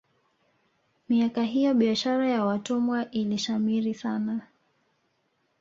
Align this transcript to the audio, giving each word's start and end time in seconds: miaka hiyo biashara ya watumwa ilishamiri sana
miaka 1.09 1.43
hiyo 1.43 1.73
biashara 1.73 2.29
ya 2.29 2.45
watumwa 2.45 3.11
ilishamiri 3.11 3.93
sana 3.93 4.41